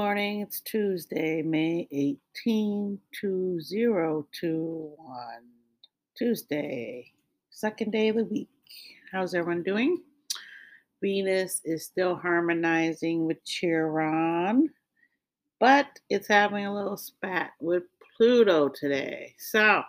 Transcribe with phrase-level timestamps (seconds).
[0.00, 0.40] Morning.
[0.40, 4.96] It's Tuesday, May 18, 2021.
[6.16, 7.12] Tuesday,
[7.50, 8.48] second day of the week.
[9.12, 10.00] How's everyone doing?
[11.02, 14.70] Venus is still harmonizing with Chiron,
[15.60, 17.82] but it's having a little spat with
[18.16, 19.34] Pluto today.
[19.38, 19.82] So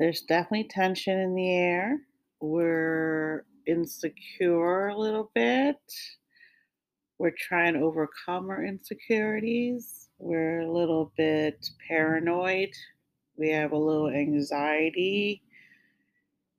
[0.00, 2.00] there's definitely tension in the air.
[2.40, 5.76] We're insecure a little bit
[7.20, 10.08] we're trying to overcome our insecurities.
[10.18, 12.70] We're a little bit paranoid.
[13.36, 15.42] We have a little anxiety.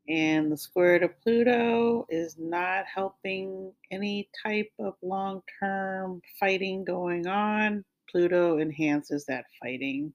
[0.07, 7.25] And the square of Pluto is not helping any type of long term fighting going
[7.25, 7.84] on.
[8.07, 10.13] Pluto enhances that fighting.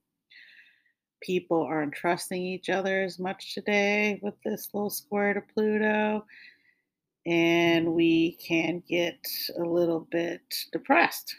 [1.21, 6.25] People aren't trusting each other as much today with this little square of Pluto
[7.27, 9.19] and we can get
[9.59, 11.35] a little bit depressed,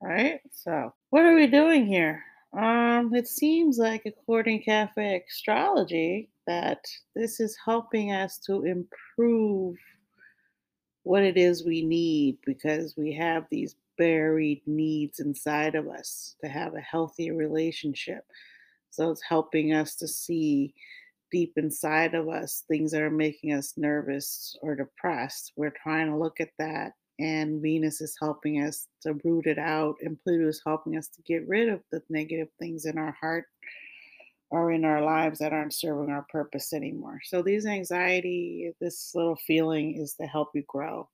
[0.00, 0.40] right?
[0.52, 2.22] So, what are we doing here?
[2.56, 6.84] Um, it seems like, according to Cafe Astrology, that
[7.16, 9.76] this is helping us to improve
[11.02, 16.48] what it is we need because we have these buried needs inside of us to
[16.48, 18.24] have a healthy relationship.
[18.90, 20.74] So, it's helping us to see
[21.32, 25.52] deep inside of us, things that are making us nervous or depressed.
[25.56, 29.96] We're trying to look at that, and Venus is helping us to root it out,
[30.02, 33.46] and Pluto is helping us to get rid of the negative things in our heart
[34.50, 37.20] or in our lives that aren't serving our purpose anymore.
[37.24, 41.08] So, these anxiety, this little feeling is to help you grow.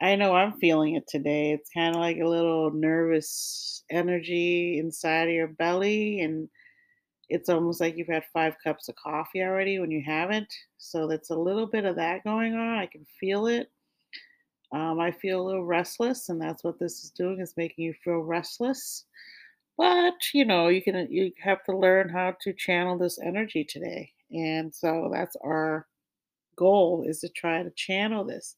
[0.00, 1.52] I know I'm feeling it today.
[1.52, 6.48] It's kind of like a little nervous energy inside of your belly and
[7.28, 10.52] it's almost like you've had five cups of coffee already when you haven't.
[10.78, 12.78] So that's a little bit of that going on.
[12.78, 13.70] I can feel it.
[14.72, 17.94] Um, I feel a little restless, and that's what this is doing is making you
[18.04, 19.04] feel restless.
[19.78, 24.12] But you know, you can you have to learn how to channel this energy today,
[24.32, 25.86] and so that's our
[26.56, 28.56] goal is to try to channel this.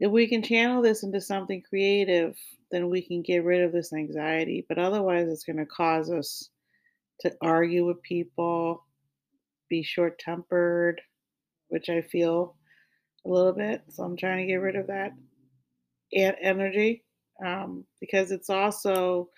[0.00, 2.36] If we can channel this into something creative,
[2.70, 4.66] then we can get rid of this anxiety.
[4.68, 6.48] But otherwise, it's going to cause us
[7.22, 8.84] to argue with people,
[9.68, 11.00] be short tempered,
[11.68, 12.56] which I feel
[13.24, 13.82] a little bit.
[13.88, 15.12] So I'm trying to get rid of that
[16.12, 17.04] energy
[17.44, 19.30] um, because it's also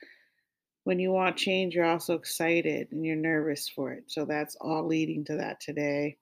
[0.85, 4.05] when you want change, you're also excited and you're nervous for it.
[4.09, 6.17] So that's all leading to that today.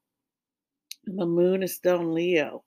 [1.04, 2.62] The moon is still in Leo.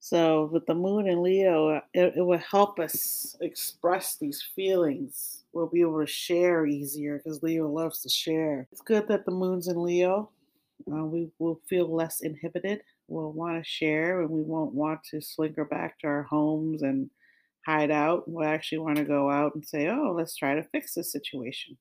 [0.00, 5.44] So, with the moon in Leo, uh, it, it will help us express these feelings.
[5.52, 8.68] We'll be able to share easier because Leo loves to share.
[8.70, 10.30] It's good that the moon's in Leo.
[10.90, 12.82] Uh, we will feel less inhibited.
[13.08, 17.10] We'll want to share and we won't want to slinker back to our homes and
[17.64, 18.28] hide out.
[18.28, 21.76] We'll actually want to go out and say, oh, let's try to fix this situation.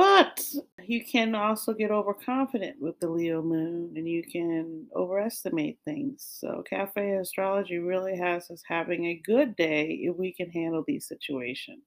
[0.00, 0.42] But
[0.86, 6.26] you can also get overconfident with the Leo moon and you can overestimate things.
[6.40, 11.06] So, Cafe Astrology really has us having a good day if we can handle these
[11.06, 11.82] situations.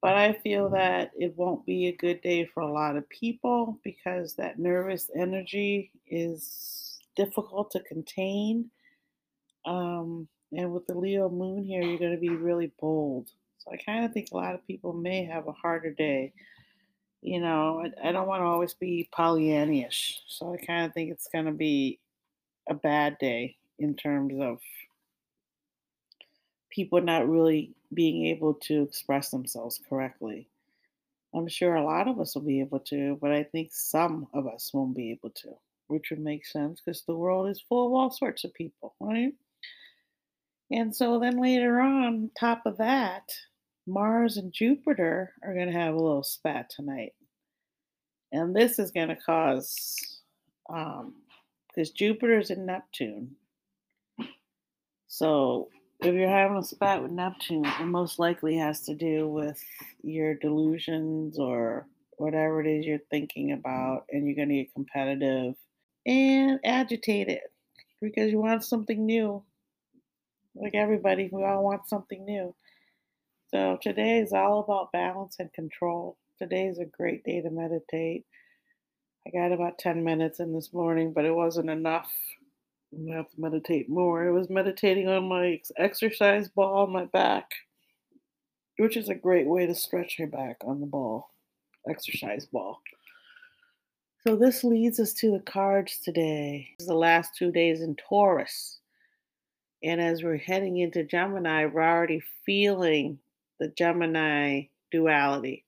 [0.00, 3.78] But I feel that it won't be a good day for a lot of people
[3.84, 8.70] because that nervous energy is difficult to contain.
[9.66, 13.28] Um, and with the Leo moon here, you're going to be really bold.
[13.58, 16.32] So, I kind of think a lot of people may have a harder day
[17.24, 20.18] you know, I, I don't want to always be Pollyannish.
[20.28, 21.98] So I kind of think it's going to be
[22.68, 24.60] a bad day in terms of
[26.70, 30.46] people not really being able to express themselves correctly.
[31.34, 34.46] I'm sure a lot of us will be able to, but I think some of
[34.46, 35.54] us won't be able to,
[35.86, 39.32] which would make sense because the world is full of all sorts of people, right?
[40.70, 43.32] And so then later on, top of that,
[43.86, 47.12] Mars and Jupiter are going to have a little spat tonight.
[48.32, 50.20] And this is going to cause,
[50.68, 51.14] um,
[51.68, 53.36] because Jupiter's in Neptune.
[55.06, 55.68] So
[56.00, 59.62] if you're having a spat with Neptune, it most likely has to do with
[60.02, 61.86] your delusions or
[62.16, 65.54] whatever it is you're thinking about, and you're going to get competitive
[66.06, 67.40] and agitated
[68.00, 69.42] because you want something new.
[70.54, 72.54] Like everybody, we all want something new.
[73.54, 76.18] So today is all about balance and control.
[76.40, 78.24] Today is a great day to meditate.
[79.24, 82.10] I got about 10 minutes in this morning, but it wasn't enough.
[82.92, 84.26] I'm gonna have to meditate more.
[84.26, 87.48] I was meditating on my exercise ball on my back,
[88.76, 91.30] which is a great way to stretch your back on the ball,
[91.88, 92.80] exercise ball.
[94.26, 96.70] So this leads us to the cards today.
[96.76, 98.80] This is the last two days in Taurus.
[99.84, 103.20] And as we're heading into Gemini, we're already feeling
[103.60, 105.64] the Gemini duality.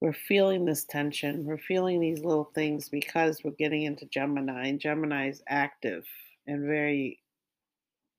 [0.00, 1.44] We're feeling this tension.
[1.44, 6.04] We're feeling these little things because we're getting into Gemini, and Gemini is active
[6.46, 7.20] and very,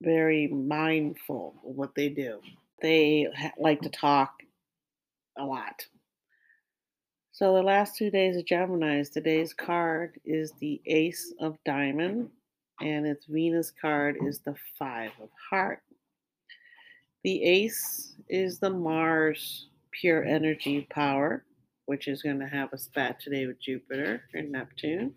[0.01, 2.39] very mindful of what they do.
[2.81, 4.33] They like to talk
[5.37, 5.85] a lot.
[7.31, 12.29] So the last two days of Gemini's, today's card is the Ace of Diamond,
[12.81, 15.81] and its Venus card is the Five of Heart.
[17.23, 21.43] The Ace is the Mars pure energy power,
[21.85, 25.13] which is going to have a spat today with Jupiter and Neptune.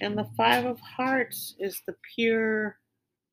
[0.00, 2.78] And the Five of Hearts is the pure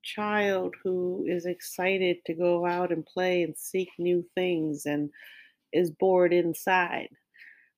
[0.04, 5.10] child who is excited to go out and play and seek new things and
[5.72, 7.08] is bored inside.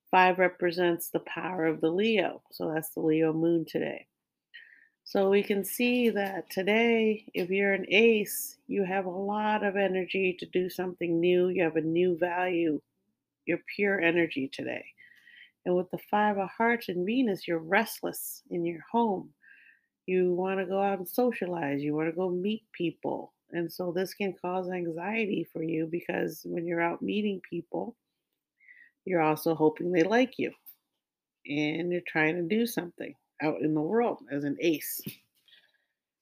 [0.09, 2.41] Five represents the power of the Leo.
[2.51, 4.07] So that's the Leo moon today.
[5.07, 9.77] So we can see that today, if you're an ace, you have a lot of
[9.77, 11.47] energy to do something new.
[11.47, 12.81] You have a new value.
[13.45, 14.83] You're pure energy today.
[15.65, 19.29] And with the Five of Hearts and Venus, you're restless in your home.
[20.07, 21.81] You want to go out and socialize.
[21.81, 23.31] You want to go meet people.
[23.51, 27.95] And so this can cause anxiety for you because when you're out meeting people,
[29.05, 30.51] you're also hoping they like you
[31.45, 35.01] and you're trying to do something out in the world as an ace.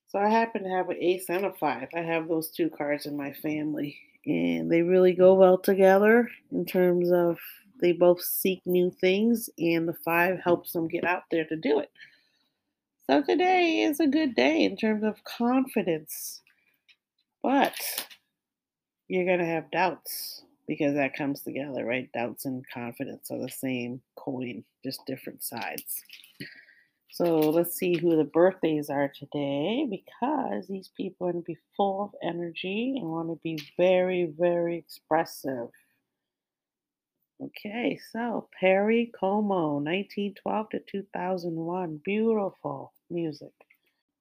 [0.07, 1.89] So I happen to have an ace and a five.
[1.94, 6.65] I have those two cards in my family, and they really go well together in
[6.65, 7.38] terms of
[7.81, 11.79] they both seek new things, and the five helps them get out there to do
[11.79, 11.91] it.
[13.09, 16.41] So today is a good day in terms of confidence,
[17.44, 18.07] but
[19.07, 22.09] you're going to have doubts because that comes together, right?
[22.13, 26.03] Doubts and confidence are the same coin, just different sides.
[27.12, 31.57] So let's see who the birthdays are today because these people are going to be
[31.78, 35.69] full of energy and want to be very, very expressive.
[37.42, 42.02] Okay, so Perry Como, 1912 to 2001.
[42.04, 43.52] Beautiful music.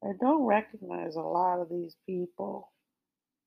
[0.03, 2.71] I don't recognize a lot of these people.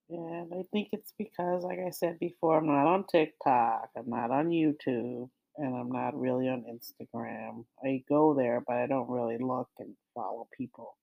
[0.10, 4.32] And I think it's because, like I said before, I'm not on TikTok, I'm not
[4.32, 7.66] on YouTube, and I'm not really on Instagram.
[7.84, 10.96] I go there, but I don't really look and follow people.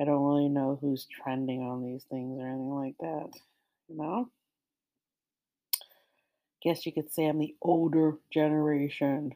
[0.00, 3.30] I don't really know who's trending on these things or anything like that.
[3.88, 4.28] You know?
[6.62, 9.32] Guess you could say I'm the older generation.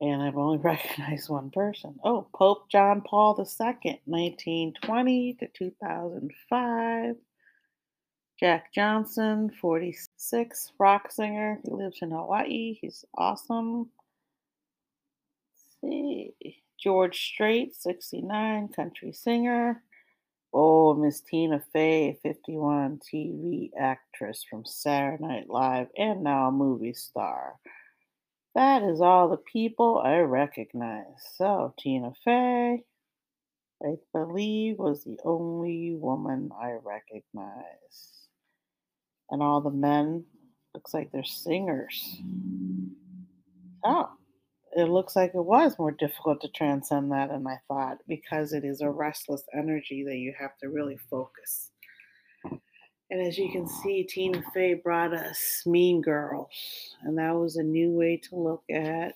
[0.00, 1.96] And I've only recognized one person.
[2.04, 7.14] Oh, Pope John Paul II, 1920 to 2005.
[8.38, 11.58] Jack Johnson, 46, rock singer.
[11.64, 12.76] He lives in Hawaii.
[12.78, 13.88] He's awesome.
[15.56, 16.34] Let's see.
[16.78, 19.82] George Strait, 69, country singer.
[20.52, 26.92] Oh, Miss Tina Fey, 51, TV actress from Saturday Night Live and now a movie
[26.92, 27.54] star.
[28.54, 31.06] That is all the people I recognize.
[31.38, 32.84] So, Tina Fey,
[33.82, 38.25] I believe, was the only woman I recognize
[39.30, 40.24] and all the men
[40.74, 42.18] looks like they're singers.
[42.20, 42.88] Hmm.
[43.84, 44.10] Oh,
[44.76, 48.64] it looks like it was more difficult to transcend that than I thought because it
[48.64, 51.70] is a restless energy that you have to really focus.
[53.08, 57.62] And as you can see, Tina Fey brought us Mean Girls, and that was a
[57.62, 59.14] new way to look at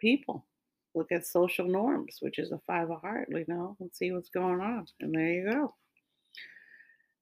[0.00, 0.46] people,
[0.94, 4.30] look at social norms, which is a five of heart, you know, and see what's
[4.30, 4.86] going on.
[5.00, 5.74] And there you go.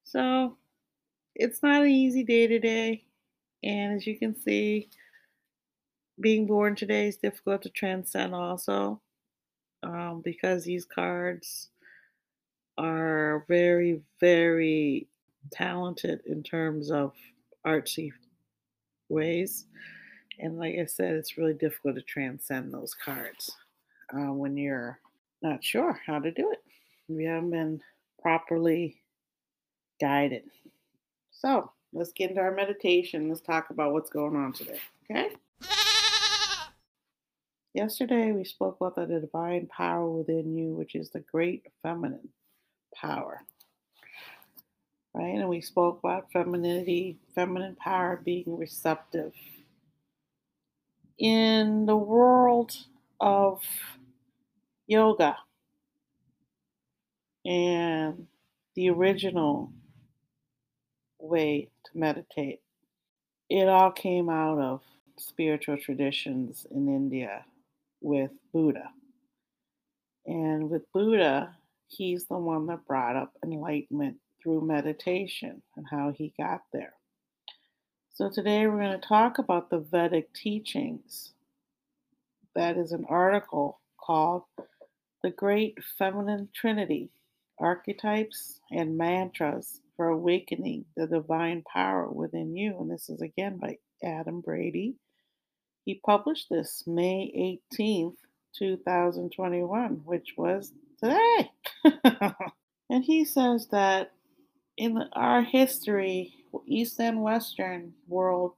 [0.05, 0.59] So
[1.35, 3.05] it's not an easy day today.
[3.63, 4.89] And as you can see,
[6.21, 9.01] being born today is difficult to transcend also
[9.83, 11.69] um, because these cards
[12.77, 15.09] are very, very
[15.53, 17.13] talented in terms of
[17.67, 18.11] artsy
[19.09, 19.67] ways.
[20.39, 23.51] And like I said, it's really difficult to transcend those cards
[24.15, 24.99] uh, when you're
[25.43, 26.63] not sure how to do it.
[27.09, 27.81] We haven't been
[28.23, 28.97] properly
[30.01, 30.45] guided.
[31.41, 33.31] So let's get into our meditation.
[33.31, 34.79] Let's talk about what's going on today.
[35.11, 35.31] Okay?
[37.73, 42.29] Yesterday we spoke about the divine power within you, which is the great feminine
[42.95, 43.41] power.
[45.15, 45.35] Right?
[45.35, 49.33] And we spoke about femininity, feminine power being receptive.
[51.17, 52.73] In the world
[53.19, 53.63] of
[54.87, 55.39] yoga
[57.47, 58.27] and
[58.75, 59.73] the original
[61.21, 62.61] way to meditate.
[63.49, 64.83] It all came out of
[65.19, 67.45] spiritual traditions in India
[68.01, 68.91] with Buddha.
[70.27, 71.57] And with Buddha,
[71.89, 76.95] he's the one that brought up enlightenment through meditation and how he got there.
[78.13, 81.33] So today we're going to talk about the Vedic teachings.
[82.55, 84.43] That is an article called
[85.23, 87.11] The Great Feminine Trinity
[87.59, 92.75] Archetypes and Mantras for Awakening the Divine Power Within You.
[92.81, 94.95] And this is again by Adam Brady.
[95.85, 98.15] He published this May 18th,
[98.57, 101.51] 2021, which was today.
[102.89, 104.13] and he says that
[104.79, 106.33] in our history,
[106.65, 108.55] East and Western world,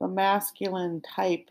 [0.00, 1.50] the masculine type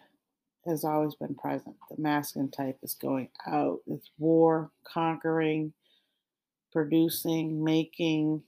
[0.67, 1.77] has always been present.
[1.89, 5.71] The masculine type is going out, it's war, conquering,
[6.71, 8.43] producing, making,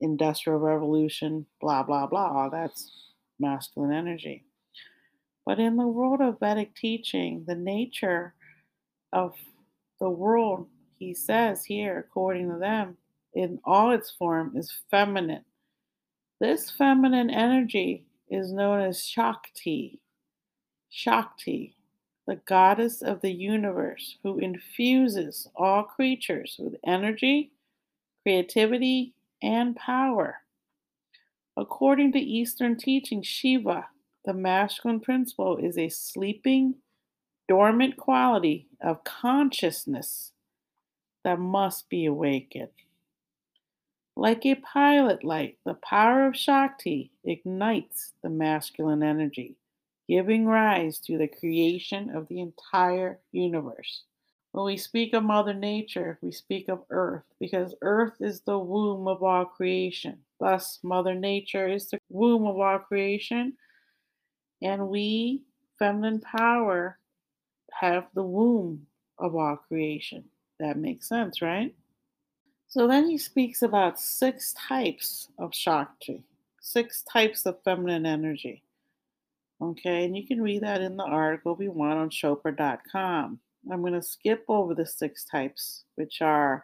[0.00, 2.48] industrial revolution, blah, blah, blah.
[2.48, 4.44] That's masculine energy.
[5.44, 8.34] But in the world of Vedic teaching, the nature
[9.12, 9.34] of
[10.00, 10.66] the world,
[10.98, 12.96] he says here, according to them,
[13.34, 15.44] in all its form, is feminine.
[16.40, 20.00] This feminine energy is known as Shakti.
[20.90, 21.75] Shakti,
[22.26, 27.52] the goddess of the universe, who infuses all creatures with energy,
[28.22, 30.40] creativity, and power.
[31.56, 33.86] According to Eastern teaching, Shiva,
[34.24, 36.74] the masculine principle, is a sleeping,
[37.48, 40.32] dormant quality of consciousness
[41.22, 42.68] that must be awakened.
[44.16, 49.56] Like a pilot light, the power of Shakti ignites the masculine energy,
[50.08, 54.02] giving rise to the creation of the entire universe.
[54.52, 59.06] When we speak of Mother Nature, we speak of Earth because Earth is the womb
[59.06, 60.18] of all creation.
[60.40, 63.54] Thus, Mother Nature is the womb of all creation,
[64.62, 65.42] and we,
[65.78, 66.98] feminine power,
[67.72, 68.86] have the womb
[69.18, 70.24] of all creation.
[70.58, 71.74] That makes sense, right?
[72.68, 76.24] So then he speaks about six types of Shakti,
[76.60, 78.62] six types of feminine energy.
[79.60, 83.40] Okay, and you can read that in the article we want on Chopra.com.
[83.70, 86.62] I'm going to skip over the six types, which are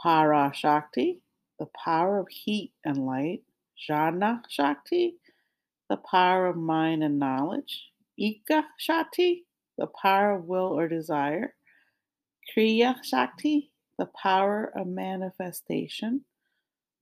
[0.00, 1.20] Para Shakti,
[1.60, 3.42] the power of heat and light,
[3.88, 5.14] Jnana Shakti,
[5.88, 9.44] the power of mind and knowledge, Ika Shakti,
[9.78, 11.54] the power of will or desire,
[12.50, 16.24] Kriya Shakti, the power of manifestation,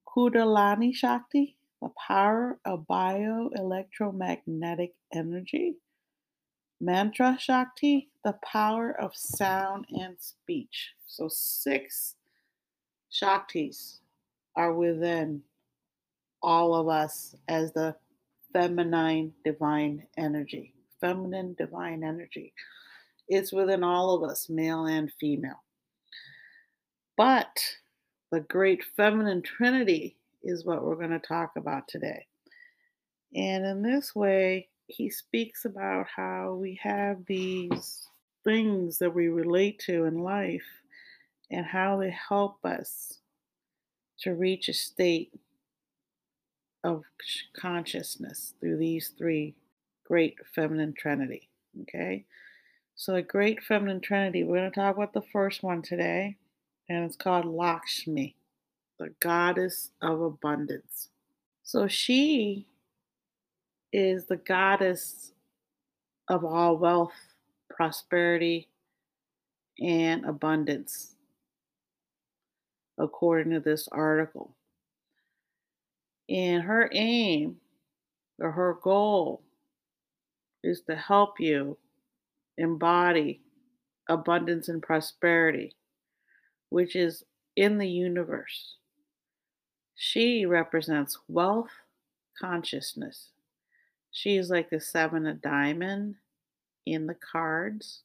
[0.06, 5.76] Kundalini Shakti, the power of bioelectromagnetic energy,
[6.80, 10.94] Mantra Shakti, the power of sound and speech.
[11.06, 12.16] So, six
[13.12, 13.98] Shaktis
[14.56, 15.42] are within
[16.42, 17.94] all of us as the
[18.52, 20.74] feminine divine energy.
[21.00, 22.52] Feminine divine energy.
[23.28, 25.62] It's within all of us, male and female.
[27.16, 27.60] But
[28.32, 32.26] the great feminine trinity is what we're going to talk about today.
[33.34, 38.08] And in this way, he speaks about how we have these
[38.44, 40.66] things that we relate to in life
[41.50, 43.18] and how they help us
[44.20, 45.32] to reach a state
[46.82, 47.04] of
[47.54, 49.54] consciousness through these three
[50.04, 51.48] great feminine trinity.
[51.82, 52.24] Okay?
[52.96, 56.36] So, the great feminine trinity, we're going to talk about the first one today,
[56.88, 58.36] and it's called Lakshmi,
[59.00, 61.08] the goddess of abundance.
[61.62, 62.66] So, she
[63.94, 65.32] is the goddess
[66.28, 67.14] of all wealth,
[67.70, 68.68] prosperity,
[69.80, 71.14] and abundance,
[72.98, 74.54] according to this article.
[76.28, 77.56] And her aim
[78.38, 79.42] or her goal
[80.62, 81.78] is to help you
[82.58, 83.40] embody
[84.10, 85.74] abundance and prosperity,
[86.68, 87.24] which is
[87.56, 88.76] in the universe.
[90.02, 91.70] She represents wealth
[92.40, 93.28] consciousness
[94.12, 96.16] She's like the seven of diamond
[96.86, 98.02] in the cards,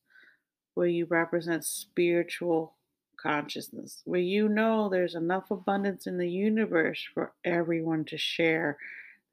[0.75, 2.75] where you represent spiritual
[3.17, 8.77] consciousness, where you know there's enough abundance in the universe for everyone to share.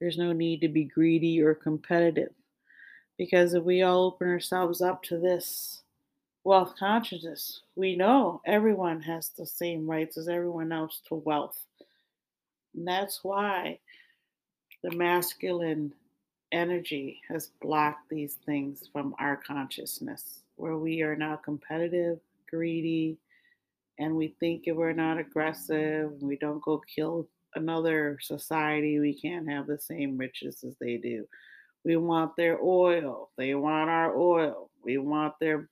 [0.01, 2.33] There's no need to be greedy or competitive.
[3.19, 5.83] Because if we all open ourselves up to this
[6.45, 11.67] wealth consciousness, we know everyone has the same rights as everyone else to wealth.
[12.75, 13.79] And that's why
[14.83, 15.93] the masculine
[16.53, 22.19] energy has blocked these things from our consciousness, where we are now competitive,
[22.51, 23.17] greedy,
[23.99, 29.49] and we think if we're not aggressive, we don't go kill another society, we can't
[29.49, 31.27] have the same riches as they do.
[31.85, 35.69] We want their oil, they want our oil, we want their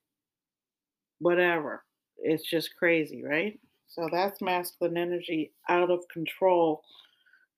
[1.18, 1.84] whatever.
[2.18, 3.58] it's just crazy, right?
[3.90, 6.82] So that's masculine energy out of control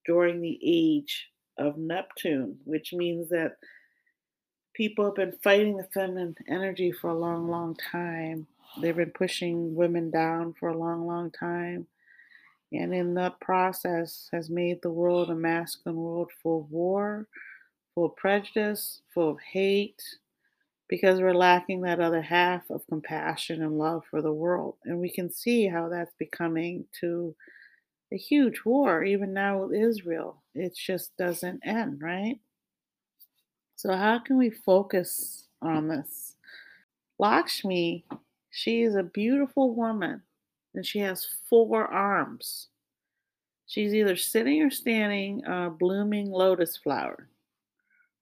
[0.05, 3.57] during the age of Neptune, which means that
[4.73, 8.47] people have been fighting the feminine energy for a long, long time.
[8.81, 11.87] They've been pushing women down for a long, long time.
[12.71, 17.27] And in that process has made the world a masculine world full of war,
[17.93, 20.01] full of prejudice, full of hate,
[20.93, 24.75] because we're lacking that other half of compassion and love for the world.
[24.85, 27.35] And we can see how that's becoming to
[28.13, 30.43] a huge war, even now with Israel.
[30.53, 32.39] It just doesn't end, right?
[33.75, 36.35] So, how can we focus on this?
[37.17, 38.05] Lakshmi,
[38.51, 40.21] she is a beautiful woman
[40.75, 42.67] and she has four arms.
[43.65, 47.29] She's either sitting or standing on a blooming lotus flower.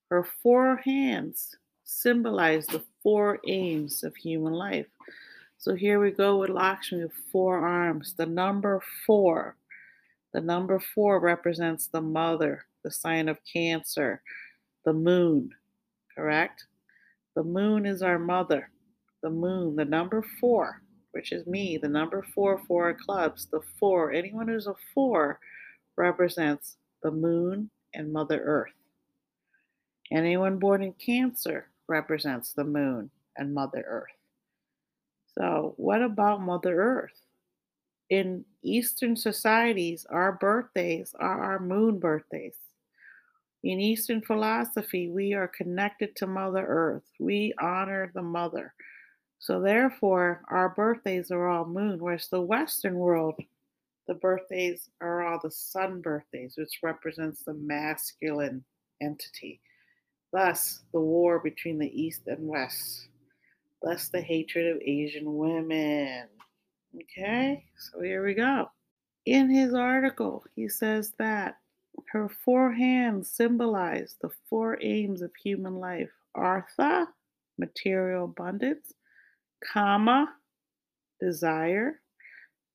[0.09, 1.57] Her four hands
[1.91, 4.87] symbolize the four aims of human life.
[5.57, 8.13] So here we go with Lakshmi four arms.
[8.17, 9.57] The number four.
[10.33, 14.21] The number four represents the mother, the sign of Cancer,
[14.85, 15.51] the moon,
[16.15, 16.65] correct?
[17.35, 18.69] The moon is our mother.
[19.21, 20.81] The moon, the number four,
[21.11, 25.39] which is me, the number four, four clubs, the four, anyone who's a four
[25.97, 28.71] represents the moon and Mother Earth.
[30.11, 34.17] Anyone born in Cancer represents the moon and Mother Earth.
[35.37, 37.19] So, what about Mother Earth?
[38.09, 42.55] In Eastern societies, our birthdays are our moon birthdays.
[43.63, 47.03] In Eastern philosophy, we are connected to Mother Earth.
[47.19, 48.73] We honor the Mother.
[49.39, 53.35] So, therefore, our birthdays are all moon, whereas the Western world,
[54.07, 58.63] the birthdays are all the sun birthdays, which represents the masculine
[59.01, 59.61] entity.
[60.31, 63.07] Thus, the war between the East and West.
[63.81, 66.27] Thus, the hatred of Asian women.
[66.95, 68.69] Okay, so here we go.
[69.25, 71.57] In his article, he says that
[72.11, 77.07] her four hands symbolize the four aims of human life Artha,
[77.57, 78.93] material abundance,
[79.73, 80.33] Kama,
[81.19, 81.99] desire,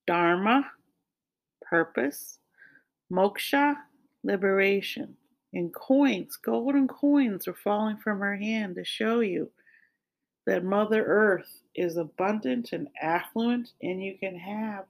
[0.05, 0.65] Dharma,
[1.61, 2.39] purpose,
[3.11, 3.75] Moksha,
[4.23, 5.15] liberation,
[5.53, 9.49] and coins, golden coins, are falling from her hand to show you
[10.45, 14.85] that Mother Earth is abundant and affluent, and you can have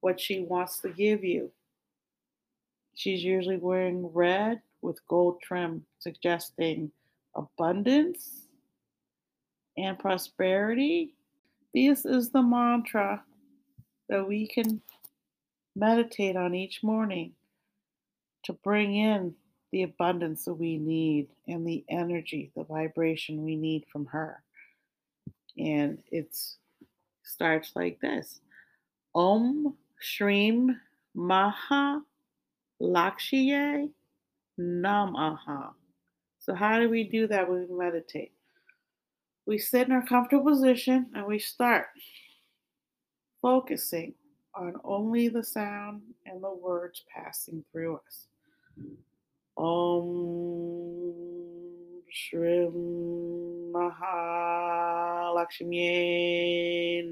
[0.00, 1.50] what she wants to give you.
[2.94, 6.90] She's usually wearing red with gold trim, suggesting
[7.34, 8.46] abundance
[9.76, 11.14] and prosperity.
[11.74, 13.22] This is the mantra
[14.08, 14.80] that we can
[15.76, 17.32] meditate on each morning
[18.44, 19.34] to bring in
[19.72, 24.42] the abundance that we need and the energy, the vibration we need from her.
[25.58, 26.36] And it
[27.22, 28.40] starts like this
[29.14, 30.76] Om Shrim
[31.14, 32.00] Maha
[32.80, 33.90] Lakshiye
[34.58, 35.72] Namaha.
[36.38, 38.32] So, how do we do that when we meditate?
[39.46, 41.86] We sit in our comfortable position and we start
[43.42, 44.14] focusing
[44.54, 48.26] on only the sound and the words passing through us.
[49.58, 51.14] Om
[52.12, 55.92] Shrim Mahalakshmi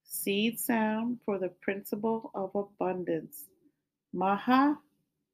[0.04, 3.46] seed sound for the principle of abundance.
[4.12, 4.76] Maha,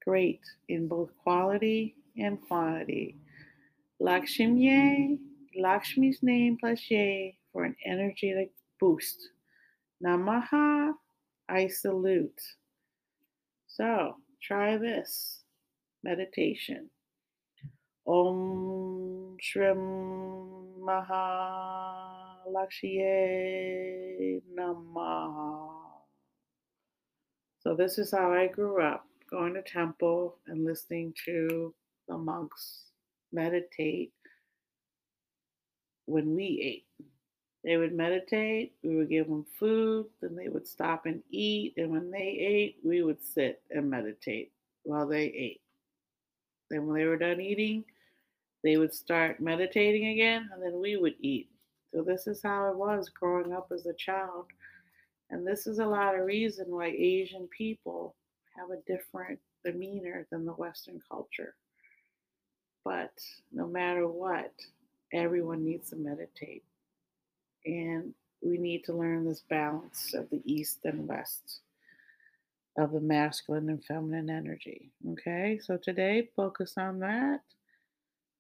[0.04, 3.16] great in both quality and quantity.
[4.02, 5.18] Lakshmi,
[5.56, 9.30] Lakshmi's name plus Ye for an energetic boost.
[10.04, 10.92] Namaha,
[11.48, 12.42] I salute.
[13.68, 15.44] So try this
[16.04, 16.90] meditation.
[18.06, 25.70] Om Shrim Maha Lakshmi Namaha.
[27.60, 31.74] So this is how I grew up, going to temple and listening to
[32.10, 32.88] the monks
[33.32, 34.12] meditate
[36.06, 37.08] when we ate.
[37.64, 41.92] They would meditate, we would give them food, then they would stop and eat, and
[41.92, 44.52] when they ate, we would sit and meditate
[44.84, 45.62] while they ate.
[46.70, 47.86] Then when they were done eating,
[48.64, 51.50] they would start meditating again, and then we would eat.
[51.94, 54.48] So this is how it was growing up as a child.
[55.30, 58.16] And this is a lot of reason why Asian people
[58.58, 61.56] have a different demeanor than the Western culture.
[62.84, 63.14] But
[63.52, 64.54] no matter what,
[65.14, 66.64] everyone needs to meditate.
[67.66, 71.62] And we need to learn this balance of the East and West,
[72.78, 74.92] of the masculine and feminine energy.
[75.12, 77.42] Okay, so today, focus on that.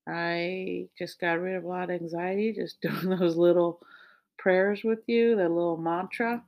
[0.08, 3.80] I just got rid of a lot of anxiety just doing those little
[4.38, 6.44] prayers with you, that little mantra.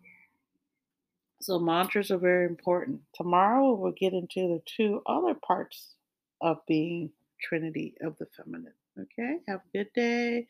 [1.41, 3.01] So, mantras are very important.
[3.13, 5.93] Tomorrow, we'll get into the two other parts
[6.41, 7.11] of being
[7.41, 8.73] Trinity of the Feminine.
[8.99, 10.47] Okay, have a good day.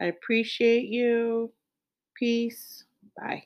[0.00, 1.52] I appreciate you.
[2.14, 2.84] Peace.
[3.16, 3.44] Bye.